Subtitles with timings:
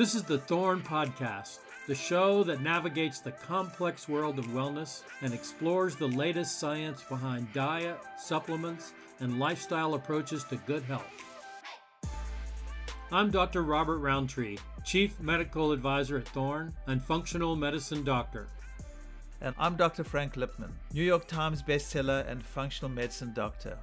[0.00, 5.34] This is the Thorne Podcast, the show that navigates the complex world of wellness and
[5.34, 11.04] explores the latest science behind diet, supplements, and lifestyle approaches to good health.
[13.12, 13.62] I'm Dr.
[13.62, 14.56] Robert Rountree,
[14.86, 18.48] Chief Medical Advisor at Thorne and Functional Medicine Doctor.
[19.42, 20.02] And I'm Dr.
[20.02, 23.76] Frank Lipman, New York Times bestseller and functional medicine doctor.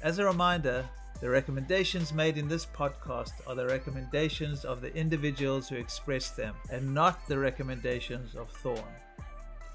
[0.00, 0.88] As a reminder,
[1.20, 6.54] the recommendations made in this podcast are the recommendations of the individuals who express them
[6.70, 8.82] and not the recommendations of Thorne.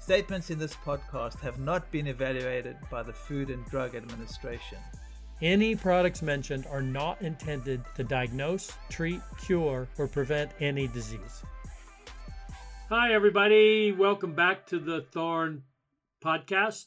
[0.00, 4.78] Statements in this podcast have not been evaluated by the Food and Drug Administration.
[5.40, 11.44] Any products mentioned are not intended to diagnose, treat, cure, or prevent any disease.
[12.88, 13.92] Hi, everybody.
[13.92, 15.62] Welcome back to the Thorne
[16.24, 16.86] podcast.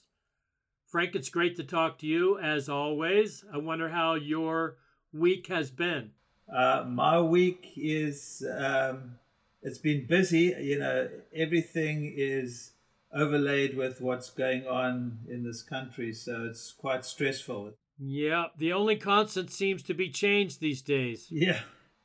[0.89, 3.45] Frank, it's great to talk to you as always.
[3.53, 4.77] I wonder how your
[5.13, 6.11] week has been.
[6.51, 9.19] Uh, my week is um,
[9.61, 10.55] it's been busy.
[10.59, 12.71] You know, everything is
[13.13, 17.73] overlaid with what's going on in this country, so it's quite stressful.
[17.99, 21.27] Yeah, the only constant seems to be change these days.
[21.29, 21.59] Yeah,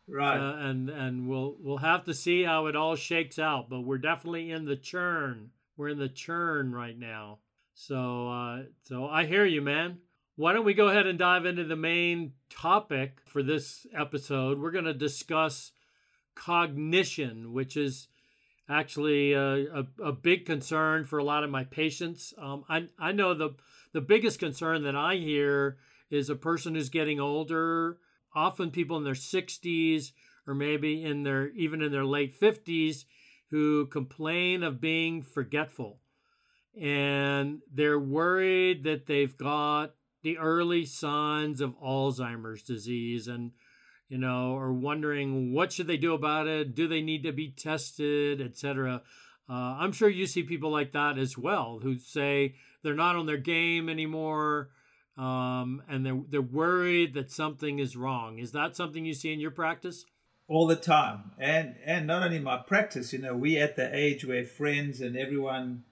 [0.07, 0.37] right.
[0.37, 3.97] Uh, and and we'll we'll have to see how it all shakes out, but we're
[3.97, 5.53] definitely in the churn.
[5.79, 7.39] We're in the churn right now.
[7.75, 9.99] So, uh, so I hear you, man.
[10.37, 14.59] Why don't we go ahead and dive into the main topic for this episode?
[14.59, 15.73] We're going to discuss
[16.35, 18.09] cognition, which is
[18.69, 22.33] actually a, a, a, big concern for a lot of my patients.
[22.39, 23.51] Um, I, I know the,
[23.93, 25.77] the biggest concern that I hear
[26.11, 27.99] is a person who's getting older,
[28.35, 30.13] often people in their 60s
[30.47, 33.05] or maybe in their even in their late 50s
[33.51, 36.01] who complain of being forgetful
[36.81, 43.53] and they're worried that they've got the early signs of Alzheimer's disease and
[44.09, 46.75] you know are wondering what should they do about it?
[46.75, 49.03] Do they need to be tested etc
[49.49, 53.27] uh, i'm sure you see people like that as well who say they're not on
[53.27, 54.71] their game anymore
[55.17, 58.39] um, and they're, they're worried that something is wrong.
[58.39, 60.05] Is that something you see in your practice?
[60.49, 61.31] All the time.
[61.39, 65.17] And and not only my practice you know we at the age where friends and
[65.17, 65.85] everyone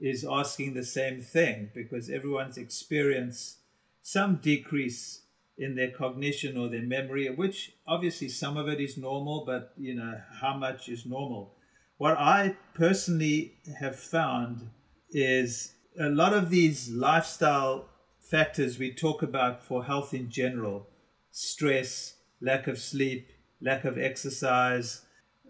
[0.00, 3.58] is asking the same thing because everyone's experienced
[4.02, 5.22] some decrease
[5.58, 9.94] in their cognition or their memory, which obviously some of it is normal, but you
[9.94, 11.54] know, how much is normal?
[11.96, 14.68] What I personally have found
[15.10, 17.88] is a lot of these lifestyle
[18.20, 20.88] factors we talk about for health in general
[21.30, 23.30] stress, lack of sleep,
[23.60, 25.02] lack of exercise,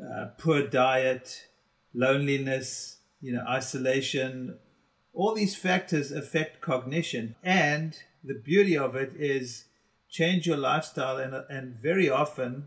[0.02, 1.46] uh, poor diet,
[1.94, 4.58] loneliness, you know, isolation,
[5.12, 7.36] all these factors affect cognition.
[7.42, 9.64] And the beauty of it is
[10.10, 12.66] change your lifestyle, and, and very often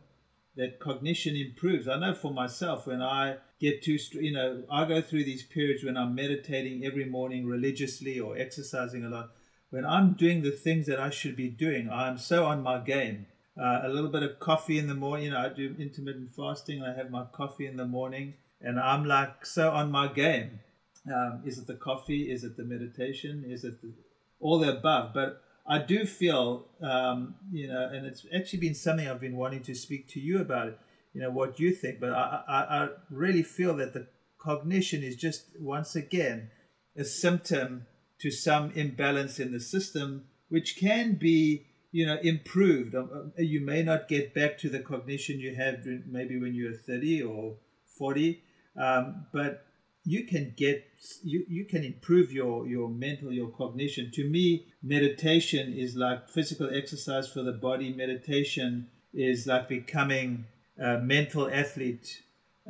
[0.56, 1.88] that cognition improves.
[1.88, 5.84] I know for myself, when I get too, you know, I go through these periods
[5.84, 9.32] when I'm meditating every morning religiously or exercising a lot.
[9.70, 13.28] When I'm doing the things that I should be doing, I'm so on my game.
[13.60, 15.26] Uh, a little bit of coffee in the morning.
[15.26, 16.82] You know, I do intermittent fasting.
[16.82, 20.60] I have my coffee in the morning and I'm like so on my game.
[21.08, 22.32] Um, is it the coffee?
[22.32, 23.46] Is it the meditation?
[23.48, 23.94] Is it the,
[24.40, 25.14] all the above?
[25.14, 29.64] But I do feel, um, you know, and it's actually been something I've been wanting
[29.64, 30.78] to speak to you about.
[31.14, 35.16] You know what you think, but I, I, I really feel that the cognition is
[35.16, 36.52] just once again
[36.96, 37.88] a symptom
[38.20, 42.94] to some imbalance in the system, which can be you know improved.
[42.94, 46.70] Um, uh, you may not get back to the cognition you had maybe when you
[46.70, 47.56] were 30 or
[47.98, 48.44] 40
[48.80, 49.66] um, but
[50.06, 50.86] you can get
[51.24, 54.12] you, you can improve your your mental your cognition.
[54.14, 57.94] To me meditation is like physical exercise for the body.
[57.94, 60.46] Meditation is like becoming
[60.80, 62.22] a mental athlete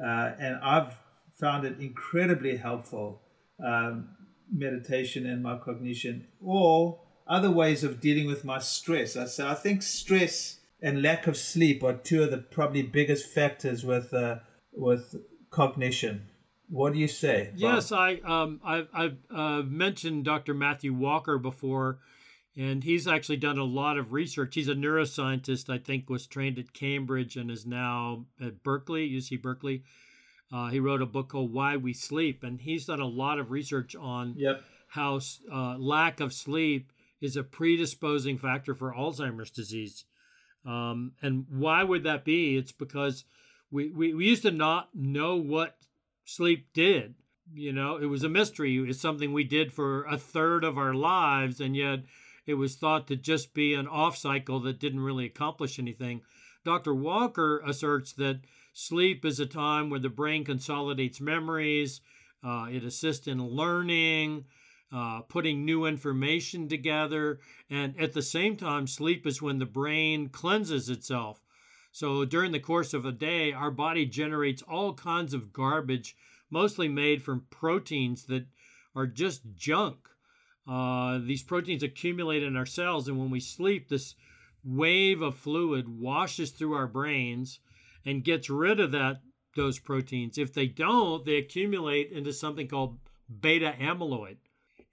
[0.02, 0.98] uh, and i've
[1.40, 3.22] found it incredibly helpful
[3.64, 4.10] um,
[4.52, 6.28] meditation and my cognition.
[6.42, 9.16] Or other ways of dealing with my stress.
[9.16, 13.28] I, so i think stress and lack of sleep are two of the probably biggest
[13.28, 14.38] factors with uh,
[14.74, 15.16] with
[15.50, 16.28] cognition.
[16.70, 17.50] What do you say?
[17.52, 17.60] Bob?
[17.60, 20.54] Yes, I um, I've, I've uh, mentioned Dr.
[20.54, 22.00] Matthew Walker before,
[22.56, 24.54] and he's actually done a lot of research.
[24.56, 25.70] He's a neuroscientist.
[25.74, 29.84] I think was trained at Cambridge and is now at Berkeley, UC Berkeley.
[30.52, 33.52] Uh, he wrote a book called Why We Sleep, and he's done a lot of
[33.52, 34.64] research on yep.
[34.88, 35.20] how
[35.52, 36.92] uh, lack of sleep
[37.22, 40.06] is a predisposing factor for Alzheimer's disease.
[40.66, 42.58] Um, and why would that be?
[42.58, 43.26] It's because
[43.72, 45.78] we, we, we used to not know what
[46.26, 47.16] sleep did.
[47.54, 48.78] You know, it was a mystery.
[48.78, 52.00] It's something we did for a third of our lives, and yet
[52.46, 56.22] it was thought to just be an off cycle that didn't really accomplish anything.
[56.64, 56.94] Dr.
[56.94, 58.42] Walker asserts that
[58.74, 62.02] sleep is a time where the brain consolidates memories,
[62.44, 64.46] uh, it assists in learning,
[64.92, 67.40] uh, putting new information together.
[67.70, 71.42] And at the same time, sleep is when the brain cleanses itself.
[71.92, 76.16] So during the course of a day, our body generates all kinds of garbage,
[76.50, 78.46] mostly made from proteins that
[78.96, 80.08] are just junk.
[80.68, 84.16] Uh, these proteins accumulate in our cells, and when we sleep, this
[84.64, 87.60] wave of fluid washes through our brains
[88.06, 89.22] and gets rid of that
[89.56, 90.38] those proteins.
[90.38, 92.98] If they don't, they accumulate into something called
[93.42, 94.38] beta amyloid.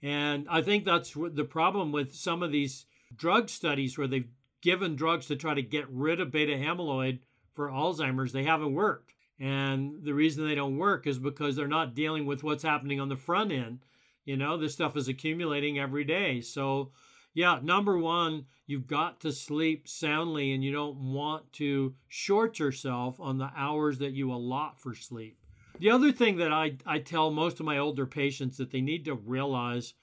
[0.01, 2.85] And I think that's the problem with some of these
[3.15, 4.29] drug studies where they've
[4.67, 7.19] given drugs to try to get rid of beta amyloid
[7.53, 9.13] for Alzheimer's, they haven't worked.
[9.39, 13.07] And the reason they don't work is because they're not dealing with what's happening on
[13.07, 13.79] the front end.
[14.25, 16.41] You know, this stuff is accumulating every day.
[16.41, 16.91] So,
[17.33, 23.21] yeah, number one, you've got to sleep soundly and you don't want to short yourself
[23.21, 25.37] on the hours that you allot for sleep.
[25.79, 29.05] The other thing that I, I tell most of my older patients that they need
[29.05, 29.93] to realize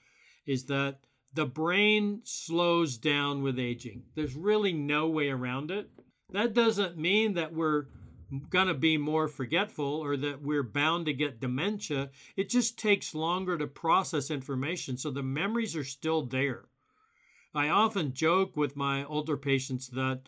[0.47, 1.01] is that
[1.35, 4.03] the brain slows down with aging.
[4.15, 5.89] There's really no way around it.
[6.31, 7.85] That doesn't mean that we're
[8.49, 12.09] going to be more forgetful or that we're bound to get dementia.
[12.35, 14.97] It just takes longer to process information.
[14.97, 16.65] So the memories are still there.
[17.53, 20.21] I often joke with my older patients that,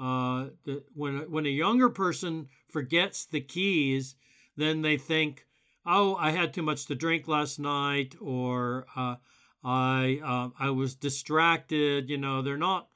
[0.00, 4.16] uh, that when, when a younger person forgets the keys,
[4.56, 5.46] then they think,
[5.84, 9.16] oh, I had too much to drink last night, or uh,
[9.64, 12.10] I uh, I was distracted.
[12.10, 12.88] You know, they're not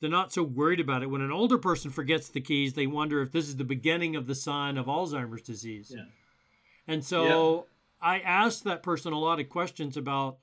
[0.00, 1.10] they're not so worried about it.
[1.10, 4.26] When an older person forgets the keys, they wonder if this is the beginning of
[4.26, 5.92] the sign of Alzheimer's disease.
[5.94, 6.04] Yeah.
[6.86, 7.66] And so
[8.02, 8.08] yeah.
[8.08, 10.38] I asked that person a lot of questions about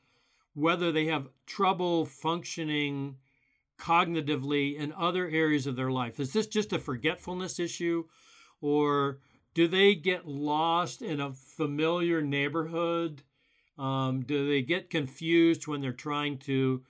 [0.53, 3.17] whether they have trouble functioning
[3.79, 6.19] cognitively in other areas of their life.
[6.19, 8.05] Is this just a forgetfulness issue
[8.61, 9.19] or
[9.53, 13.23] do they get lost in a familiar neighborhood?
[13.81, 16.83] Um, do they get confused when they're trying to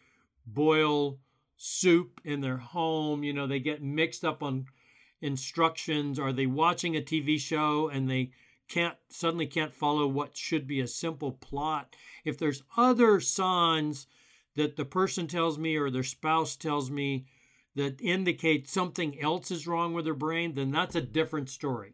[0.46, 1.20] boil
[1.56, 3.24] soup in their home?
[3.24, 4.66] You know, they get mixed up on
[5.22, 6.20] instructions.
[6.20, 8.32] Are they watching a TV show and they
[8.68, 11.96] can't suddenly can't follow what should be a simple plot?
[12.26, 14.08] If there's other signs
[14.58, 17.26] that the person tells me or their spouse tells me
[17.74, 21.94] that indicate something else is wrong with their brain, then that's a different story.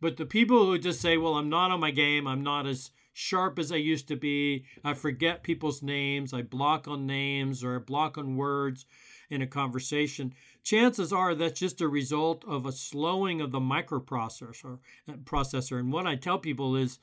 [0.00, 2.90] But the people who just say, well, I'm not on my game, I'm not as
[3.20, 7.76] sharp as I used to be, I forget people's names, I block on names or
[7.76, 8.86] I block on words
[9.28, 10.32] in a conversation,
[10.64, 14.78] chances are that's just a result of a slowing of the microprocessor
[15.08, 15.78] uh, processor.
[15.78, 16.98] And what I tell people is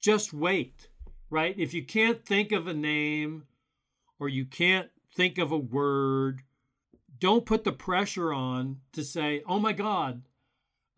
[0.00, 0.88] just wait,
[1.28, 1.58] right?
[1.58, 3.44] If you can't think of a name
[4.20, 6.42] or you can't think of a word,
[7.18, 10.22] don't put the pressure on to say, oh my God,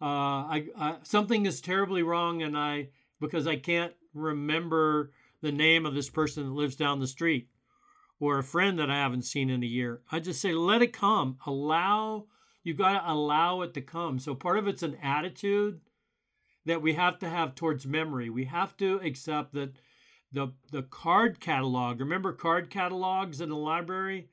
[0.03, 2.89] uh, I, I, something is terribly wrong, and I
[3.21, 7.49] because I can't remember the name of this person that lives down the street
[8.19, 10.03] or a friend that I haven't seen in a year.
[10.13, 11.39] I just say, let it come.
[11.47, 12.27] Allow,
[12.63, 14.19] you got to allow it to come.
[14.19, 15.81] So part of it's an attitude
[16.67, 18.29] that we have to have towards memory.
[18.29, 19.77] We have to accept that
[20.33, 24.29] the the card catalog, remember card catalogs in the library?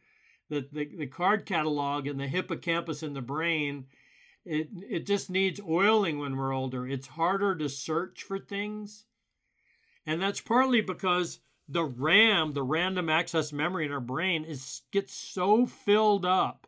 [0.49, 3.85] That the, the card catalog and the hippocampus in the brain
[4.47, 6.87] it it just needs oiling when we're older.
[6.87, 9.05] It's harder to search for things.
[10.07, 15.13] And that's partly because the RAM, the random access memory in our brain is gets
[15.13, 16.65] so filled up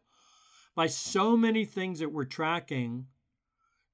[0.76, 3.08] by so many things that we're tracking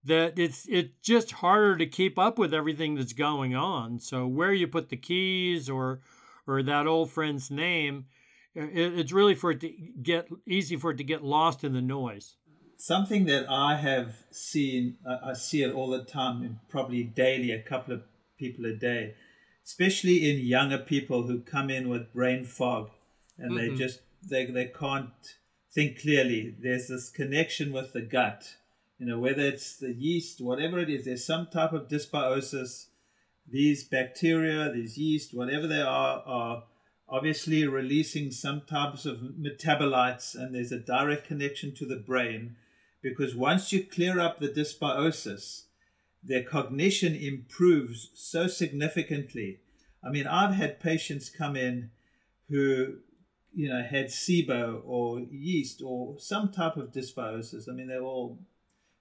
[0.03, 3.99] that it's it's just harder to keep up with everything that's going on.
[3.99, 6.01] So where you put the keys or
[6.47, 8.05] or that old friend's name,
[8.53, 9.69] it, it's really for it to
[10.01, 12.35] get easy for it to get lost in the noise
[12.77, 17.93] something that I have seen, I see it all the time, probably daily, a couple
[17.93, 18.03] of
[18.37, 19.15] people a day,
[19.65, 22.89] especially in younger people who come in with brain fog
[23.37, 23.73] and mm-hmm.
[23.73, 25.37] they just they, they can't
[25.71, 26.55] think clearly.
[26.59, 28.55] There's this connection with the gut,
[28.97, 32.87] you know, whether it's the yeast, whatever it is, there's some type of dysbiosis.
[33.47, 36.63] These bacteria, these yeast, whatever they are, are
[37.07, 42.55] obviously releasing some types of metabolites, and there's a direct connection to the brain
[43.01, 45.63] because once you clear up the dysbiosis,
[46.25, 49.59] their cognition improves so significantly.
[50.03, 51.91] I mean, I've had patients come in
[52.49, 52.97] who,
[53.53, 57.69] you know, had SIBO or yeast or some type of dysbiosis.
[57.69, 58.39] I mean, they're all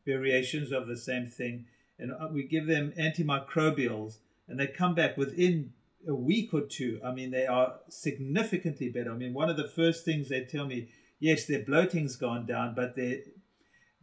[0.06, 1.66] variations of the same thing.
[1.98, 5.72] And uh, we give them antimicrobials and they come back within
[6.06, 7.00] a week or two.
[7.04, 9.12] I mean, they are significantly better.
[9.12, 10.88] I mean, one of the first things they tell me,
[11.18, 13.20] yes, their bloating's gone down, but their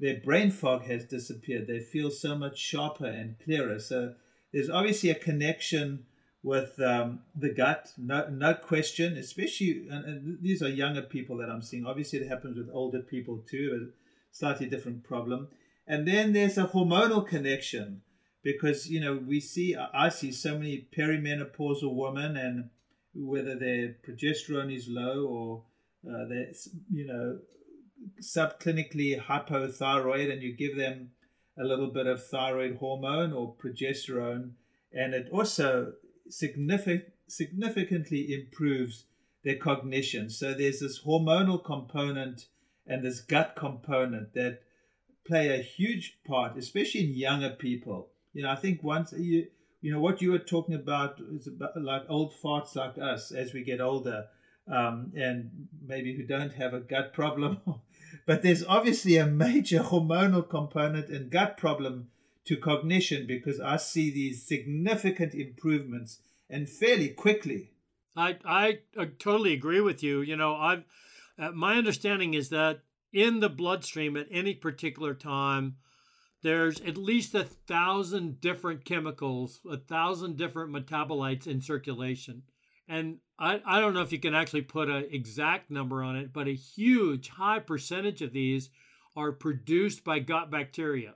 [0.01, 1.67] their brain fog has disappeared.
[1.67, 3.79] They feel so much sharper and clearer.
[3.79, 4.15] So
[4.51, 6.05] there's obviously a connection
[6.43, 11.49] with um, the gut, no, no question, especially, and, and, these are younger people that
[11.49, 11.85] I'm seeing.
[11.85, 15.49] Obviously, it happens with older people too, a slightly different problem.
[15.85, 18.01] And then there's a hormonal connection
[18.43, 22.69] because, you know, we see, I see so many perimenopausal women, and
[23.13, 25.63] whether their progesterone is low or
[26.09, 26.51] uh, they're,
[26.91, 27.37] you know,
[28.21, 31.11] subclinically hypothyroid, and you give them
[31.59, 34.51] a little bit of thyroid hormone or progesterone,
[34.93, 35.93] and it also
[36.29, 39.05] significant, significantly improves
[39.43, 40.29] their cognition.
[40.29, 42.47] So there's this hormonal component
[42.87, 44.61] and this gut component that
[45.25, 48.09] play a huge part, especially in younger people.
[48.33, 49.47] You know, I think once you
[49.81, 53.53] you know what you were talking about is about like old farts like us as
[53.53, 54.27] we get older,
[54.67, 57.59] um, and maybe who don't have a gut problem.
[58.25, 62.09] but there's obviously a major hormonal component and gut problem
[62.45, 67.71] to cognition because I see these significant improvements and fairly quickly.
[68.15, 68.79] I I
[69.19, 70.21] totally agree with you.
[70.21, 70.83] You know, I've
[71.39, 72.81] uh, my understanding is that
[73.13, 75.77] in the bloodstream at any particular time,
[76.43, 82.43] there's at least a thousand different chemicals, a thousand different metabolites in circulation.
[82.87, 86.31] And I, I don't know if you can actually put an exact number on it,
[86.31, 88.69] but a huge, high percentage of these
[89.15, 91.15] are produced by gut bacteria.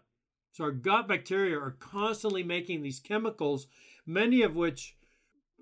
[0.51, 3.67] So our gut bacteria are constantly making these chemicals,
[4.07, 4.97] many of which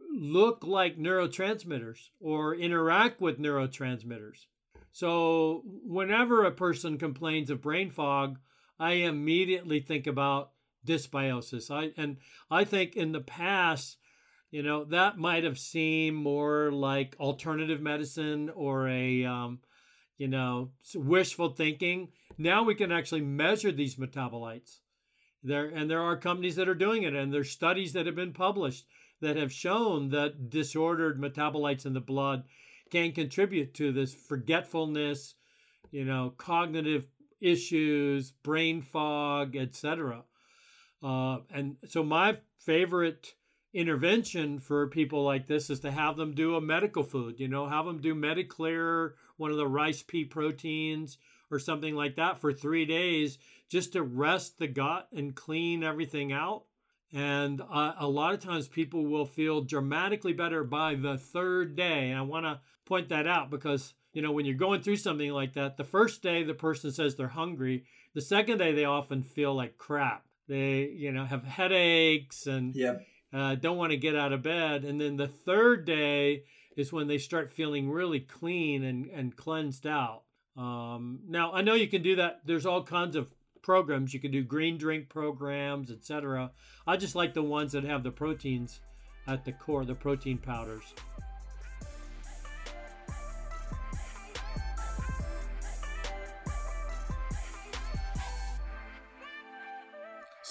[0.10, 4.46] look like neurotransmitters or interact with neurotransmitters.
[4.94, 8.40] So whenever a person complains of brain fog,
[8.80, 10.52] I immediately think about
[10.86, 11.70] dysbiosis.
[11.70, 12.18] I and
[12.50, 13.98] I think in the past,
[14.54, 19.62] you know, that might have seemed more like alternative medicine or a um,
[20.20, 22.10] you know, wishful thinking.
[22.38, 24.78] Now we can actually measure these metabolites.
[25.42, 28.32] There and there are companies that are doing it, and there's studies that have been
[28.32, 28.86] published
[29.22, 32.44] that have shown that disordered metabolites in the blood
[32.92, 35.34] can contribute to this forgetfulness,
[35.90, 37.08] you know, cognitive
[37.42, 40.26] issues, brain fog, etc.
[41.02, 43.34] Uh, and so my favorite
[43.74, 47.68] intervention for people like this is to have them do a medical food, you know,
[47.68, 51.18] have them do Mediclear, one of the rice pea proteins
[51.50, 53.38] or something like that for three days
[53.70, 56.66] just to rest the gut and clean everything out.
[57.12, 62.10] And uh, a lot of times people will feel dramatically better by the third day.
[62.10, 65.32] And I want to point that out because, you know, when you're going through something
[65.32, 69.22] like that, the first day the person says they're hungry, the second day they often
[69.22, 70.26] feel like crap.
[70.48, 73.06] They, you know, have headaches and yep.
[73.34, 74.84] Uh, don't want to get out of bed.
[74.84, 76.44] And then the third day
[76.78, 80.24] is when they start feeling really clean and, and cleansed out.
[80.56, 82.42] Um, now, I know you can do that.
[82.46, 83.28] There's all kinds of
[83.62, 84.14] programs.
[84.14, 86.52] You can do green drink programs, etc.
[86.86, 88.82] I just like the ones that have the proteins
[89.28, 90.94] at the core, the protein powders.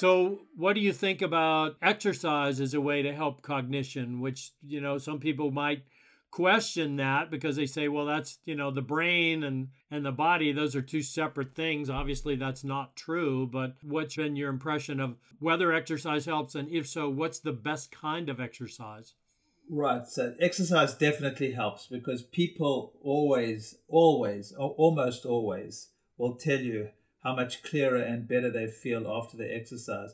[0.02, 4.20] So, what do you think about exercise as a way to help cognition?
[4.20, 5.84] Which, you know, some people might
[6.32, 10.50] question that because they say well that's you know the brain and and the body
[10.50, 15.14] those are two separate things obviously that's not true but what's been your impression of
[15.40, 19.12] whether exercise helps and if so what's the best kind of exercise
[19.68, 26.88] right so exercise definitely helps because people always always almost always will tell you
[27.24, 30.10] how much clearer and better they feel after the exercise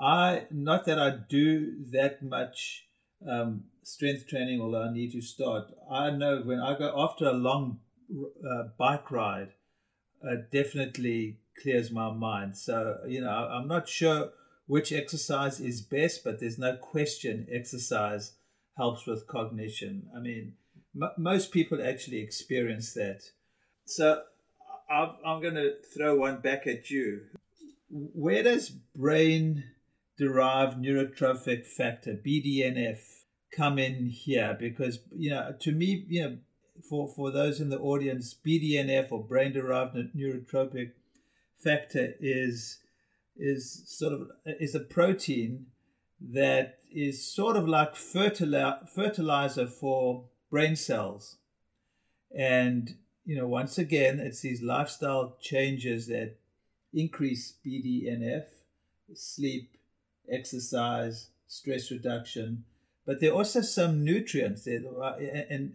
[0.00, 2.88] i not that i do that much
[3.26, 5.72] um, strength training, although I need to start.
[5.90, 7.80] I know when I go after a long
[8.12, 9.52] uh, bike ride,
[10.22, 12.56] it definitely clears my mind.
[12.56, 14.30] So, you know, I'm not sure
[14.66, 18.32] which exercise is best, but there's no question exercise
[18.76, 20.08] helps with cognition.
[20.14, 20.54] I mean,
[20.94, 23.22] m- most people actually experience that.
[23.86, 24.22] So,
[24.90, 27.22] I'm, I'm going to throw one back at you.
[27.90, 29.64] Where does brain
[30.16, 32.98] derived neurotrophic factor, BDNF,
[33.50, 34.56] come in here?
[34.58, 36.38] Because, you know, to me, you know,
[36.88, 40.92] for, for those in the audience, BDNF or brain derived neurotrophic
[41.62, 42.78] factor is
[43.36, 45.66] is sort of is a protein
[46.20, 51.36] that is sort of like fertili- fertilizer for brain cells.
[52.36, 52.96] And
[53.28, 56.36] you know, once again, it's these lifestyle changes that
[56.94, 58.44] increase BDNF,
[59.12, 59.76] sleep,
[60.32, 62.64] exercise, stress reduction,
[63.04, 64.86] but there are also some nutrients and,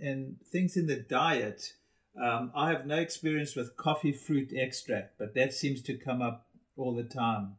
[0.02, 1.74] and things in the diet
[2.20, 6.48] Um, I have no experience with coffee fruit extract, but that seems to come up
[6.76, 7.56] all the time.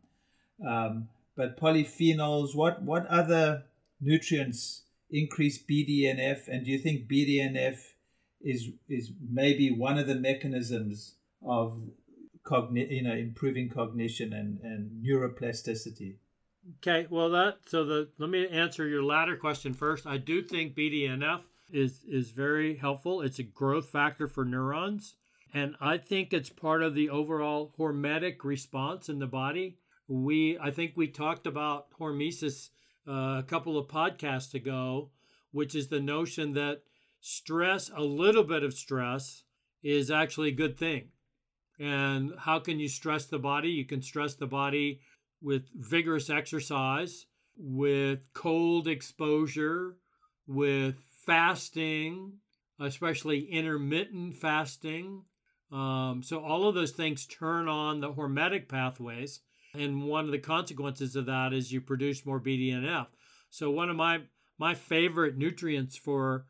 [0.64, 3.64] Um, but polyphenols, what what other
[4.00, 7.93] nutrients increase BDNF, and do you think BDNF
[8.44, 11.80] is is maybe one of the mechanisms of
[12.44, 16.16] cogni- you know improving cognition and, and neuroplasticity?
[16.78, 20.06] Okay, well that so the let me answer your latter question first.
[20.06, 21.40] I do think BDNF
[21.72, 23.22] is is very helpful.
[23.22, 25.16] It's a growth factor for neurons,
[25.52, 29.78] and I think it's part of the overall hormetic response in the body.
[30.06, 32.68] We I think we talked about hormesis
[33.08, 35.10] uh, a couple of podcasts ago,
[35.50, 36.82] which is the notion that
[37.26, 39.44] stress, a little bit of stress,
[39.82, 41.08] is actually a good thing.
[41.80, 43.70] And how can you stress the body?
[43.70, 45.00] You can stress the body
[45.40, 47.24] with vigorous exercise,
[47.56, 49.96] with cold exposure,
[50.46, 52.34] with fasting,
[52.78, 55.22] especially intermittent fasting.
[55.72, 59.40] Um, so, all of those things turn on the hormetic pathways.
[59.72, 63.06] And one of the consequences of that is you produce more BDNF.
[63.48, 64.20] So, one of my,
[64.58, 66.44] my favorite nutrients for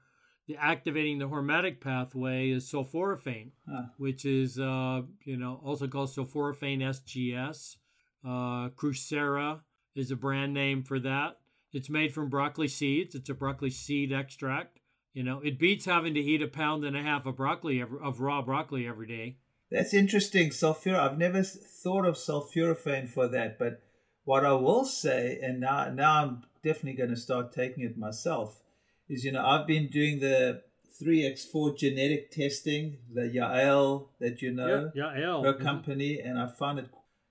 [0.47, 3.85] the activating the hormetic pathway is sulforaphane, huh.
[3.99, 7.77] which is uh, you know also called sulforaphane SGS.
[8.25, 9.61] Uh, Crucera
[9.95, 11.39] is a brand name for that.
[11.73, 13.15] It's made from broccoli seeds.
[13.15, 14.79] It's a broccoli seed extract.
[15.13, 18.21] You know, it beats having to eat a pound and a half of broccoli of
[18.21, 19.37] raw broccoli every day.
[19.71, 20.51] That's interesting.
[20.51, 20.97] Sulfur.
[20.97, 23.83] I've never thought of sulforaphane for that, but
[24.25, 28.61] what I will say, and now now I'm definitely going to start taking it myself,
[29.09, 30.63] is you know I've been doing the
[31.03, 35.63] 3x4 genetic testing, the Yael that you know, yeah, Yael, her mm-hmm.
[35.63, 36.91] company, and I find it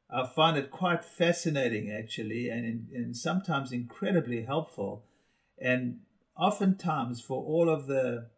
[0.10, 5.06] I find it quite fascinating actually, and, and sometimes incredibly helpful.
[5.60, 6.02] And
[6.38, 8.30] oftentimes, for all of the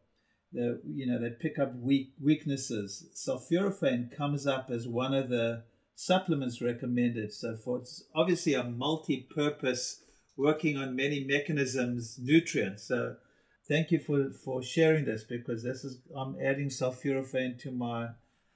[0.54, 5.64] the you know they pick up weak weaknesses, sulforaphane comes up as one of the
[5.96, 7.34] supplements recommended.
[7.34, 10.04] So for it's obviously a multi-purpose,
[10.38, 12.84] working on many mechanisms, nutrients.
[12.84, 13.16] So
[13.68, 18.10] thank you for for sharing this because this is I'm adding sulforaphane to my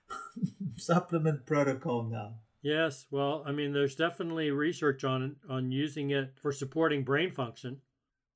[0.77, 2.35] supplement protocol now.
[2.61, 7.81] Yes, well, I mean, there's definitely research on on using it for supporting brain function.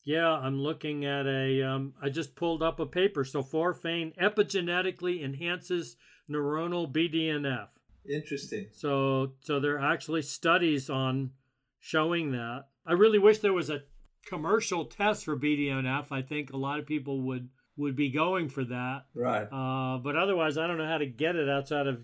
[0.04, 1.64] Yeah, I'm looking at a.
[1.64, 3.24] Um, I just pulled up a paper.
[3.24, 5.96] Sulforaphane epigenetically enhances
[6.30, 7.68] neuronal BDNF.
[8.10, 8.68] Interesting.
[8.74, 11.32] So, so there are actually studies on
[11.80, 12.66] showing that.
[12.86, 13.84] I really wish there was a
[14.26, 16.12] commercial test for BDNF.
[16.12, 19.06] I think a lot of people would would be going for that.
[19.16, 19.48] Right.
[19.52, 22.04] Uh, but otherwise, I don't know how to get it outside of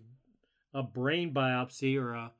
[0.74, 2.32] a brain biopsy or a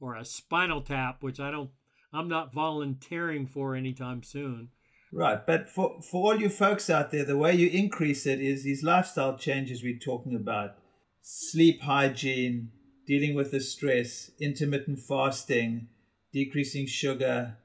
[0.00, 1.70] or a spinal tap, which I don't
[2.12, 4.68] I'm not volunteering for anytime soon.
[5.12, 8.64] Right, but for for all you folks out there, the way you increase it is
[8.64, 10.76] these lifestyle changes we're talking about:
[11.20, 12.70] sleep hygiene,
[13.06, 15.88] dealing with the stress, intermittent fasting,
[16.32, 17.58] decreasing sugar,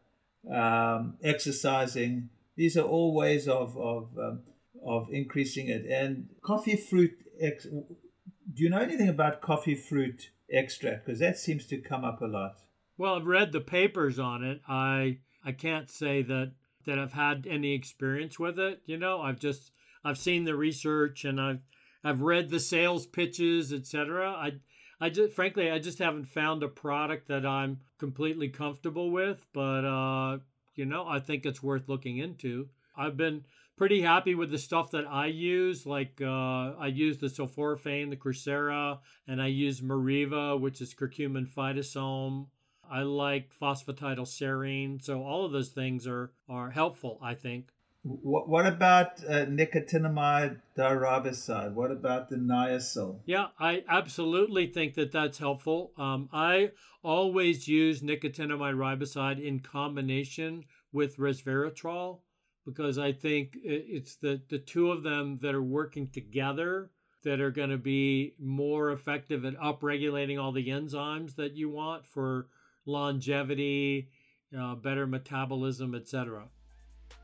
[0.52, 2.30] um, exercising.
[2.56, 4.42] These are all ways of of um,
[4.86, 5.86] of increasing it.
[5.86, 11.06] And coffee fruit ex- do you know anything about coffee fruit extract?
[11.06, 12.58] Because that seems to come up a lot.
[12.98, 14.62] Well, I've read the papers on it.
[14.68, 16.54] I I can't say that
[16.86, 18.82] that I've had any experience with it.
[18.86, 19.72] You know, I've just
[20.04, 21.62] I've seen the research and I've
[22.04, 24.32] I've read the sales pitches, etc.
[24.32, 24.54] I
[25.00, 29.86] I just frankly I just haven't found a product that I'm completely comfortable with, but
[29.86, 30.40] uh,
[30.76, 32.70] you know, I think it's worth looking into.
[32.96, 33.46] I've been
[33.78, 35.86] pretty happy with the stuff that I use.
[35.86, 41.48] Like uh, I use the sulforaphane, the Crucera, and I use Meriva, which is curcumin
[41.48, 42.48] phytosome.
[42.90, 45.04] I like phosphatidylserine.
[45.04, 47.70] So all of those things are are helpful, I think.
[48.08, 51.74] What, what about uh, nicotinamide diriboside?
[51.74, 53.20] What about the niacin?
[53.26, 55.92] Yeah, I absolutely think that that's helpful.
[55.98, 56.72] Um, I
[57.04, 62.20] always use nicotinamide riboside in combination with resveratrol
[62.66, 66.92] because I think it's the, the two of them that are working together
[67.24, 72.06] that are going to be more effective at upregulating all the enzymes that you want
[72.06, 72.48] for
[72.86, 74.10] longevity,
[74.58, 76.48] uh, better metabolism, etc.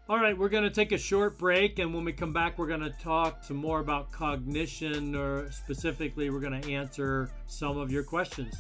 [0.10, 2.68] All right, we're going to take a short break, and when we come back, we're
[2.68, 7.92] going to talk some more about cognition, or specifically, we're going to answer some of
[7.92, 8.54] your questions.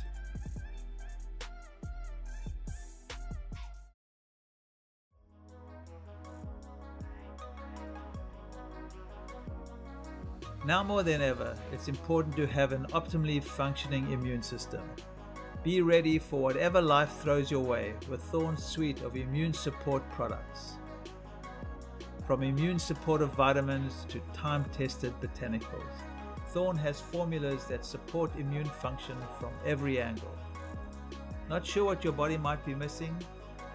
[10.65, 14.81] Now more than ever, it's important to have an optimally functioning immune system.
[15.61, 20.77] Be ready for whatever life throws your way with Thorne's suite of immune support products.
[22.25, 25.91] From immune supportive vitamins to time tested botanicals,
[26.49, 30.37] Thorne has formulas that support immune function from every angle.
[31.49, 33.17] Not sure what your body might be missing?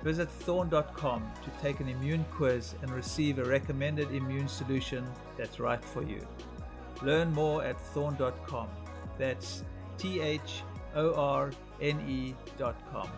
[0.02, 5.04] Visit thorne.com to take an immune quiz and receive a recommended immune solution
[5.36, 6.26] that's right for you.
[7.02, 8.68] Learn more at thorne.com.
[9.18, 9.64] That's
[9.98, 10.62] T H
[10.94, 13.10] O R N E.com.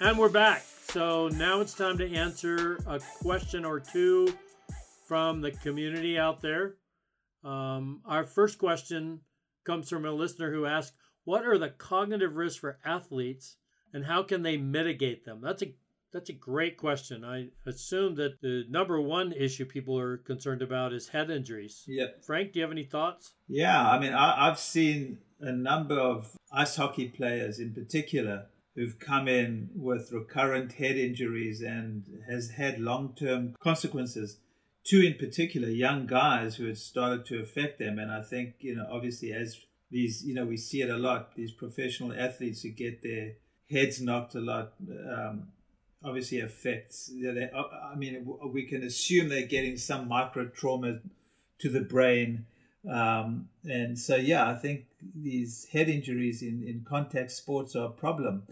[0.00, 0.64] And we're back.
[0.90, 4.32] So now it's time to answer a question or two
[5.08, 6.76] from the community out there.
[7.42, 9.22] Um, our first question
[9.64, 10.92] comes from a listener who asked,
[11.24, 13.56] "What are the cognitive risks for athletes,
[13.92, 15.74] and how can they mitigate them?" That's a
[16.12, 17.24] that's a great question.
[17.24, 21.84] I assume that the number one issue people are concerned about is head injuries.
[21.88, 22.24] Yep.
[22.24, 23.34] Frank, do you have any thoughts?
[23.48, 28.46] Yeah, I mean, I, I've seen a number of ice hockey players in particular
[28.78, 34.38] who've come in with recurrent head injuries and has had long-term consequences.
[34.84, 37.98] Two in particular young guys who had started to affect them.
[37.98, 39.60] And i think you know obviously as
[39.90, 43.32] these you know we see it a lot these professional athletes who get their
[43.68, 45.48] heads knocked a lot um,
[46.04, 51.00] obviously affects you they, i mean we can assume they're getting some micro trauma
[51.58, 52.46] to the brain.
[52.88, 57.90] Um, and so yeah i think these head injuries in, in contact sports are a
[57.90, 58.44] problem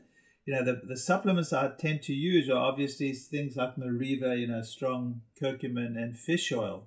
[0.47, 4.47] you know, the, the supplements I tend to use are obviously things like Meriva, you
[4.47, 6.87] know, strong curcumin and fish oil.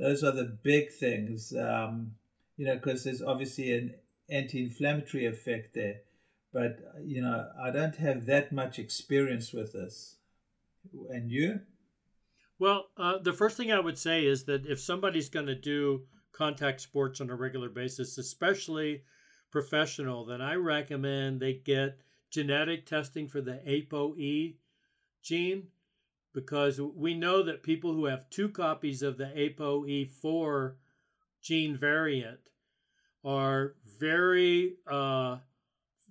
[0.00, 2.12] Those are the big things, um,
[2.56, 3.94] you know, because there's obviously an
[4.28, 6.00] anti-inflammatory effect there.
[6.52, 10.16] But, you know, I don't have that much experience with this.
[11.10, 11.60] And you?
[12.58, 16.06] Well, uh, the first thing I would say is that if somebody's going to do
[16.32, 19.02] contact sports on a regular basis, especially
[19.52, 24.54] professional, then I recommend they get– genetic testing for the ApoE
[25.22, 25.66] gene
[26.32, 30.74] because we know that people who have two copies of the ApoE4
[31.42, 32.38] gene variant
[33.24, 35.38] are very uh,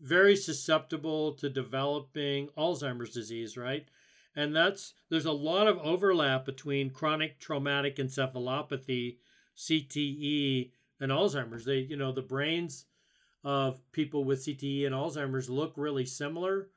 [0.02, 3.88] very susceptible to developing Alzheimer's disease, right?
[4.36, 9.18] And that's there's a lot of overlap between chronic traumatic encephalopathy,
[9.58, 11.66] CTE, and Alzheimer's.
[11.66, 12.86] They, you know, the brains
[13.44, 16.70] of people with CTE and Alzheimer's look really similar.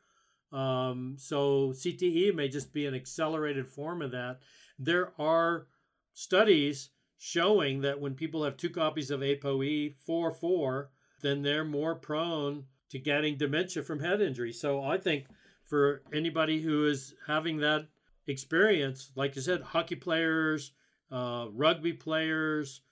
[0.53, 4.41] Um, so CTE may just be an accelerated form of that.
[4.79, 5.67] There are
[6.13, 10.87] studies showing that when people have two copies of ApoE44,
[11.23, 14.53] then they're more prone to getting dementia from head injury.
[14.53, 15.27] So I think
[15.65, 17.87] for anybody who is having that
[18.27, 20.73] experience, like you said, hockey players,
[21.11, 22.83] uh, rugby players,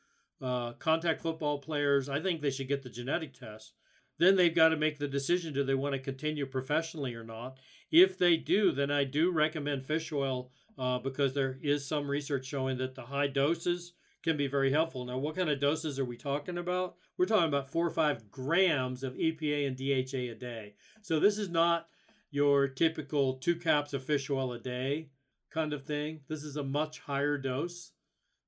[0.40, 3.74] uh, contact football players, I think they should get the genetic test.
[4.18, 7.59] Then they've got to make the decision do they want to continue professionally or not.
[7.90, 12.46] If they do, then I do recommend fish oil uh, because there is some research
[12.46, 15.05] showing that the high doses can be very helpful.
[15.05, 16.96] Now, what kind of doses are we talking about?
[17.16, 20.74] We're talking about four or five grams of EPA and DHA a day.
[21.00, 21.87] So this is not
[22.31, 25.09] your typical two caps of fish oil a day
[25.53, 26.20] kind of thing.
[26.29, 27.92] This is a much higher dose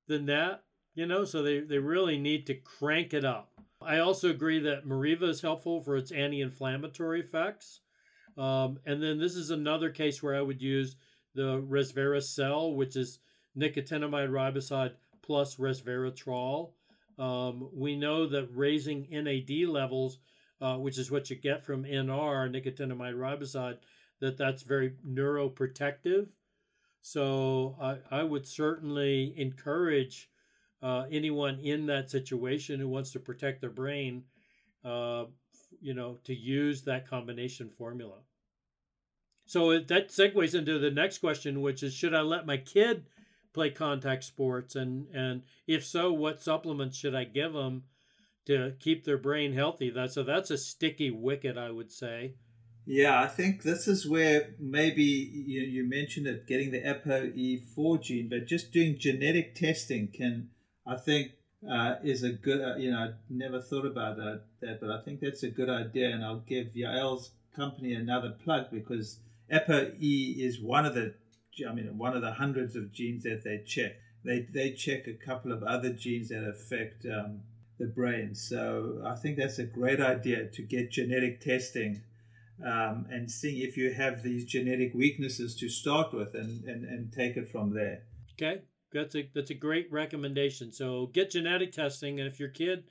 [0.06, 3.50] than that you know, so they, they really need to crank it up.
[3.80, 7.80] I also agree that Meriva is helpful for its anti inflammatory effects.
[8.36, 10.96] Um, and then this is another case where I would use
[11.34, 13.18] the ResveraCel, which is
[13.56, 16.72] nicotinamide riboside plus resveratrol.
[17.18, 20.18] Um, we know that raising NAD levels,
[20.60, 23.78] uh, which is what you get from NR, nicotinamide riboside,
[24.20, 26.28] that that's very neuroprotective.
[27.02, 30.30] So I, I would certainly encourage
[30.82, 34.24] uh, anyone in that situation who wants to protect their brain,
[34.84, 35.24] uh,
[35.80, 38.18] you know, to use that combination formula.
[39.46, 43.04] So that segues into the next question, which is should I let my kid
[43.52, 44.74] play contact sports?
[44.74, 47.84] And, and if so, what supplements should I give them
[48.46, 49.90] to keep their brain healthy?
[49.90, 52.34] That, so that's a sticky wicket, I would say.
[52.84, 58.28] Yeah, I think this is where maybe you, you mentioned it, getting the ApoE4 gene,
[58.28, 60.48] but just doing genetic testing can
[60.86, 61.32] I think
[61.70, 65.00] uh, is a good, uh, you know, I never thought about that, that, but I
[65.02, 66.10] think that's a good idea.
[66.10, 71.14] And I'll give Yael's company another plug because ApoE is one of the,
[71.68, 73.92] I mean, one of the hundreds of genes that they check.
[74.24, 77.42] They, they check a couple of other genes that affect um,
[77.78, 78.34] the brain.
[78.34, 82.02] So I think that's a great idea to get genetic testing
[82.64, 87.12] um, and seeing if you have these genetic weaknesses to start with and, and, and
[87.12, 88.02] take it from there.
[88.34, 88.62] Okay,
[88.92, 90.72] that's a that's a great recommendation.
[90.72, 92.84] So get genetic testing, and if your kid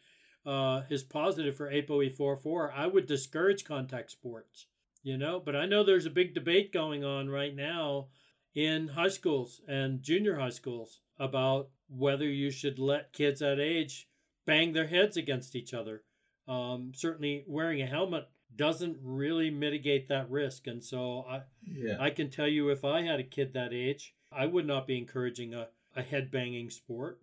[0.45, 4.67] uh, is positive for ApoE44, I would discourage contact sports.
[5.03, 8.09] You know, but I know there's a big debate going on right now
[8.53, 14.07] in high schools and junior high schools about whether you should let kids that age
[14.45, 16.03] bang their heads against each other.
[16.47, 21.97] Um, certainly, wearing a helmet doesn't really mitigate that risk, and so I, Yeah.
[21.99, 24.97] I can tell you if I had a kid that age, I would not be
[24.97, 27.19] encouraging a, a head banging sport.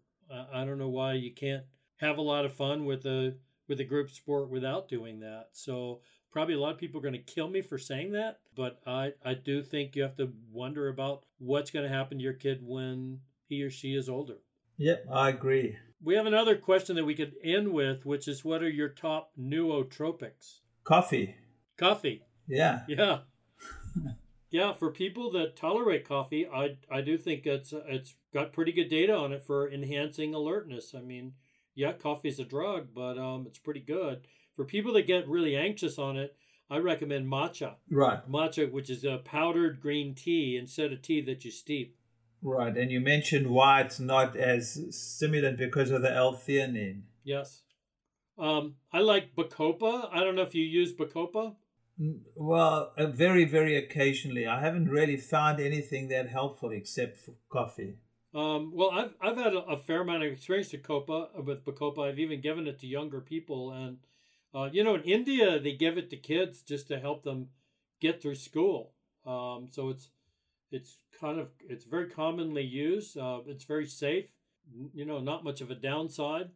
[0.53, 1.65] I don't know why you can't
[1.97, 3.35] have a lot of fun with a
[3.67, 5.49] with a group sport without doing that.
[5.53, 6.01] So
[6.31, 9.13] probably a lot of people are going to kill me for saying that, but I
[9.25, 12.61] I do think you have to wonder about what's going to happen to your kid
[12.63, 14.39] when he or she is older.
[14.77, 15.77] Yep, I agree.
[16.03, 19.33] We have another question that we could end with, which is what are your top
[19.39, 20.61] nootropics?
[20.85, 21.35] Coffee.
[21.77, 22.23] Coffee.
[22.47, 22.83] Yeah.
[22.87, 23.19] Yeah.
[24.51, 28.89] yeah, for people that tolerate coffee, I I do think it's it's got pretty good
[28.89, 30.95] data on it for enhancing alertness.
[30.97, 31.33] I mean,
[31.75, 34.27] yeah, coffee's a drug, but um, it's pretty good.
[34.57, 36.37] For people that get really anxious on it,
[36.71, 37.77] I recommend matcha.
[37.91, 38.29] Right.
[38.31, 41.97] Matcha, which is a powdered green tea instead of tea that you steep.
[42.43, 42.77] Right.
[42.77, 47.03] And you mentioned why it's not as stimulant because of the L-theanine.
[47.25, 47.63] Yes.
[48.39, 50.09] Um, I like Bacopa.
[50.13, 51.55] I don't know if you use Bacopa.
[52.37, 54.47] Well, uh, very, very occasionally.
[54.47, 57.95] I haven't really found anything that helpful except for coffee.
[58.35, 62.09] Um, well, I've I've had a, a fair amount of experience with Copa with Bacopa.
[62.09, 63.99] I've even given it to younger people, and
[64.55, 67.49] uh, you know, in India they give it to kids just to help them
[68.01, 68.93] get through school.
[69.25, 70.11] Um, so it's
[70.71, 73.17] it's kind of it's very commonly used.
[73.17, 74.27] Uh, it's very safe.
[74.93, 76.51] You know, not much of a downside.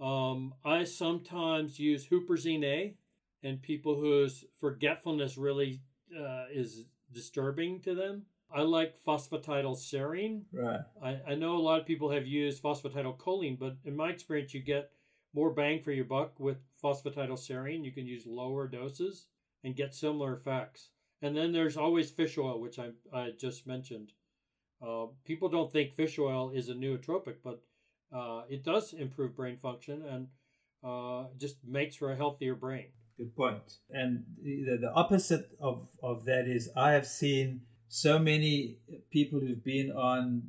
[0.00, 2.94] Um, I sometimes use Huperzine A,
[3.42, 5.80] and people whose forgetfulness really
[6.16, 8.26] uh, is disturbing to them.
[8.54, 10.42] I like phosphatidylserine.
[10.52, 10.80] Right.
[11.02, 14.60] I, I know a lot of people have used phosphatidylcholine, but in my experience, you
[14.60, 14.90] get
[15.34, 17.84] more bang for your buck with phosphatidylserine.
[17.84, 19.26] You can use lower doses
[19.64, 20.90] and get similar effects.
[21.22, 24.12] And then there's always fish oil, which I, I just mentioned.
[24.86, 27.62] Uh, people don't think fish oil is a nootropic, but
[28.12, 30.26] uh, it does improve brain function and
[30.84, 32.88] uh, just makes for a healthier brain.
[33.16, 33.78] Good point.
[33.90, 37.62] And the, the opposite of, of that is I have seen
[37.94, 38.78] so many
[39.10, 40.44] people who've been on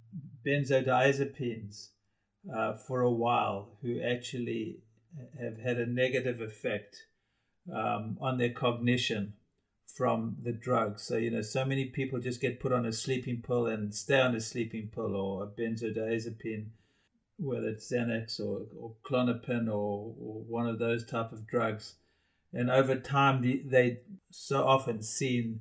[0.48, 1.90] benzodiazepines
[2.56, 4.78] uh, for a while who actually
[5.38, 6.96] have had a negative effect
[7.70, 9.34] um, on their cognition
[9.94, 11.04] from the drugs.
[11.04, 14.22] So, you know, so many people just get put on a sleeping pill and stay
[14.22, 16.68] on a sleeping pill or a benzodiazepine,
[17.38, 21.96] whether it's Xanax or, or Klonopin or, or one of those type of drugs
[22.54, 24.00] and over time the, they
[24.32, 25.60] so often seen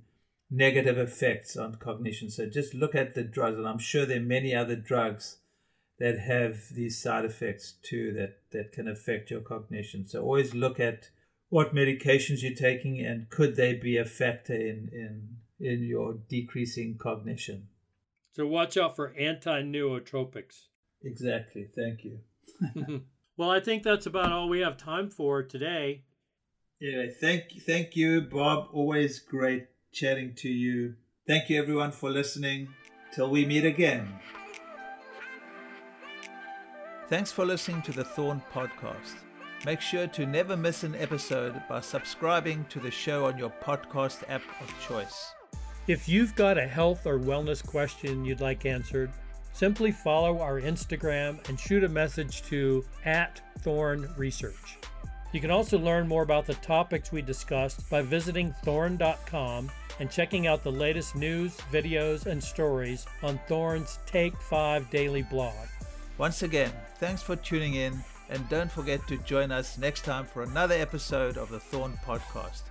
[0.53, 4.21] negative effects on cognition so just look at the drugs and i'm sure there are
[4.39, 5.39] many other drugs
[5.99, 10.79] that have these side effects too that that can affect your cognition so always look
[10.79, 11.09] at
[11.49, 16.99] what medications you're taking and could they be a factor in in in your decreasing
[16.99, 17.69] cognition
[18.33, 20.67] So watch out for anti nootropics.
[21.03, 22.19] exactly thank you
[23.37, 26.03] well, I think that's about all we have time for today.
[26.81, 28.69] Yeah, thank thank you, Bob.
[28.73, 30.95] Always great chatting to you.
[31.27, 32.69] Thank you everyone for listening.
[33.15, 34.09] Till we meet again.
[37.09, 39.17] Thanks for listening to the Thorne Podcast.
[39.67, 44.23] Make sure to never miss an episode by subscribing to the show on your podcast
[44.31, 45.33] app of choice.
[45.87, 49.11] If you've got a health or wellness question you'd like answered,
[49.53, 54.79] simply follow our Instagram and shoot a message to at Thorne Research.
[55.33, 60.47] You can also learn more about the topics we discussed by visiting thorne.com and checking
[60.47, 65.67] out the latest news, videos, and stories on Thorne's Take 5 daily blog.
[66.19, 70.43] Once again, thanks for tuning in and don't forget to join us next time for
[70.43, 72.63] another episode of the Thorne Podcast.